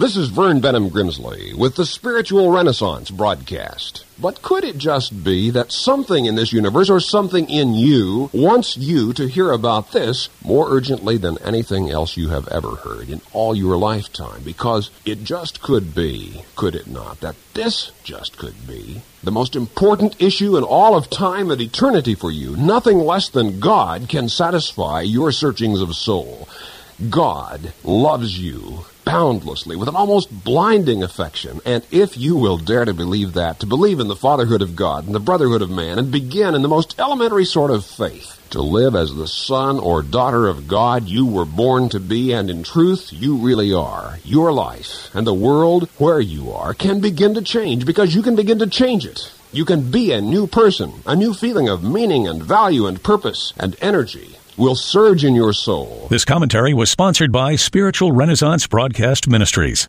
This 0.00 0.16
is 0.16 0.30
Vern 0.30 0.62
Bennom 0.62 0.88
Grimsley 0.88 1.52
with 1.52 1.76
the 1.76 1.84
Spiritual 1.84 2.50
Renaissance 2.50 3.10
broadcast. 3.10 4.06
But 4.18 4.40
could 4.40 4.64
it 4.64 4.78
just 4.78 5.22
be 5.22 5.50
that 5.50 5.72
something 5.72 6.24
in 6.24 6.36
this 6.36 6.54
universe 6.54 6.88
or 6.88 7.00
something 7.00 7.50
in 7.50 7.74
you 7.74 8.30
wants 8.32 8.78
you 8.78 9.12
to 9.12 9.28
hear 9.28 9.52
about 9.52 9.92
this 9.92 10.30
more 10.42 10.70
urgently 10.70 11.18
than 11.18 11.36
anything 11.44 11.90
else 11.90 12.16
you 12.16 12.30
have 12.30 12.48
ever 12.48 12.76
heard 12.76 13.10
in 13.10 13.20
all 13.34 13.54
your 13.54 13.76
lifetime? 13.76 14.40
Because 14.42 14.90
it 15.04 15.22
just 15.22 15.60
could 15.60 15.94
be, 15.94 16.44
could 16.56 16.74
it 16.74 16.86
not, 16.86 17.20
that 17.20 17.36
this 17.52 17.92
just 18.02 18.38
could 18.38 18.66
be 18.66 19.02
the 19.22 19.30
most 19.30 19.54
important 19.54 20.16
issue 20.18 20.56
in 20.56 20.64
all 20.64 20.96
of 20.96 21.10
time 21.10 21.50
and 21.50 21.60
eternity 21.60 22.14
for 22.14 22.30
you. 22.30 22.56
Nothing 22.56 23.00
less 23.00 23.28
than 23.28 23.60
God 23.60 24.08
can 24.08 24.30
satisfy 24.30 25.02
your 25.02 25.30
searchings 25.30 25.82
of 25.82 25.94
soul. 25.94 26.48
God 27.10 27.74
loves 27.84 28.38
you 28.38 28.86
boundlessly 29.10 29.74
with 29.74 29.88
an 29.88 29.96
almost 29.96 30.44
blinding 30.44 31.02
affection. 31.02 31.60
And 31.64 31.84
if 31.90 32.16
you 32.16 32.36
will 32.36 32.58
dare 32.58 32.84
to 32.84 32.94
believe 32.94 33.32
that, 33.32 33.58
to 33.58 33.66
believe 33.66 33.98
in 33.98 34.06
the 34.06 34.14
fatherhood 34.14 34.62
of 34.62 34.76
God 34.76 35.04
and 35.04 35.12
the 35.12 35.18
brotherhood 35.18 35.62
of 35.62 35.70
man, 35.70 35.98
and 35.98 36.12
begin 36.12 36.54
in 36.54 36.62
the 36.62 36.68
most 36.68 36.96
elementary 36.96 37.44
sort 37.44 37.72
of 37.72 37.84
faith 37.84 38.40
to 38.50 38.62
live 38.62 38.94
as 38.94 39.12
the 39.12 39.26
son 39.26 39.80
or 39.80 40.04
daughter 40.04 40.46
of 40.46 40.68
God 40.68 41.08
you 41.08 41.26
were 41.26 41.44
born 41.44 41.88
to 41.88 41.98
be, 41.98 42.32
and 42.32 42.48
in 42.48 42.62
truth 42.62 43.12
you 43.12 43.38
really 43.38 43.74
are, 43.74 44.20
your 44.22 44.52
life 44.52 45.12
and 45.12 45.26
the 45.26 45.34
world 45.34 45.88
where 45.98 46.20
you 46.20 46.52
are 46.52 46.72
can 46.72 47.00
begin 47.00 47.34
to 47.34 47.42
change 47.42 47.84
because 47.84 48.14
you 48.14 48.22
can 48.22 48.36
begin 48.36 48.60
to 48.60 48.68
change 48.68 49.04
it. 49.04 49.32
You 49.50 49.64
can 49.64 49.90
be 49.90 50.12
a 50.12 50.20
new 50.20 50.46
person, 50.46 50.92
a 51.04 51.16
new 51.16 51.34
feeling 51.34 51.68
of 51.68 51.82
meaning 51.82 52.28
and 52.28 52.40
value 52.40 52.86
and 52.86 53.02
purpose 53.02 53.52
and 53.58 53.74
energy 53.80 54.36
will 54.60 54.76
surge 54.76 55.24
in 55.24 55.34
your 55.34 55.54
soul. 55.54 56.06
This 56.10 56.24
commentary 56.24 56.74
was 56.74 56.90
sponsored 56.90 57.32
by 57.32 57.56
Spiritual 57.56 58.12
Renaissance 58.12 58.66
Broadcast 58.66 59.26
Ministries. 59.26 59.78